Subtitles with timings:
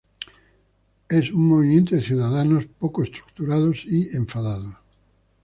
[1.09, 4.73] es un movimiento de ciudadanos pocos estructurados y enfadados